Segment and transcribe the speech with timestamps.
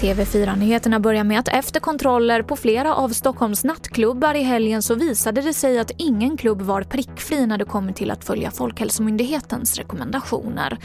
[0.00, 5.42] TV4-nyheterna börjar med att efter kontroller på flera av Stockholms nattklubbar i helgen så visade
[5.42, 10.78] det sig att ingen klubb var prickfri när det kommer till att följa Folkhälsomyndighetens rekommendationer.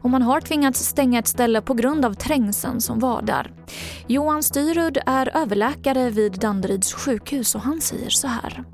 [0.00, 3.52] Och man har tvingats stänga ett ställe på grund av trängseln som var där.
[4.06, 8.64] Johan Styrud är överläkare vid Danderyds sjukhus och han säger så här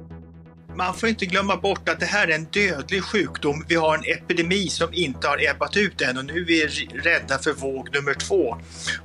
[0.79, 3.65] man får inte glömma bort att det här är en dödlig sjukdom.
[3.69, 7.39] Vi har en epidemi som inte har ebbat ut än och nu är vi rädda
[7.39, 8.57] för våg nummer två.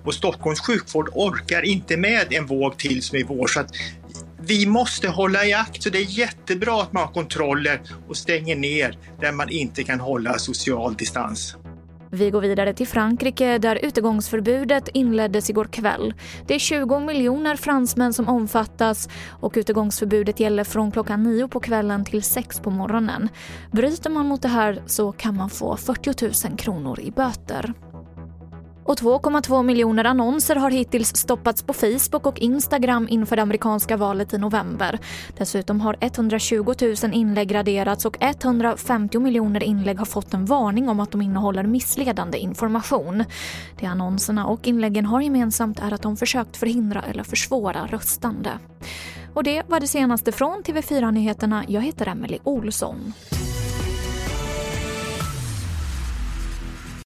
[0.03, 3.47] Och Stockholms sjukvård orkar inte med en våg till som är i vår.
[3.47, 3.71] Så att
[4.41, 8.55] vi måste hålla i akt, så det är jättebra att man har kontroller och stänger
[8.55, 11.55] ner där man inte kan hålla social distans.
[12.13, 16.13] Vi går vidare till Frankrike där utegångsförbudet inleddes igår kväll.
[16.47, 22.05] Det är 20 miljoner fransmän som omfattas och utegångsförbudet gäller från klockan 9 på kvällen
[22.05, 23.29] till 6 på morgonen.
[23.71, 27.73] Bryter man mot det här så kan man få 40 000 kronor i böter.
[28.85, 34.33] Och 2,2 miljoner annonser har hittills stoppats på Facebook och Instagram inför det amerikanska valet
[34.33, 34.99] i november.
[35.37, 40.99] Dessutom har 120 000 inlägg raderats och 150 miljoner inlägg har fått en varning om
[40.99, 43.23] att de innehåller missledande information.
[43.79, 48.59] Det annonserna och inläggen har gemensamt är att de försökt förhindra eller försvåra röstande.
[49.33, 51.63] Och det var det senaste från TV4 Nyheterna.
[51.67, 53.13] Jag heter Emily Olsson.